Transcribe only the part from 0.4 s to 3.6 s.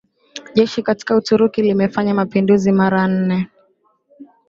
jeshi katika Uturuki limefanya mapinduzi mara nne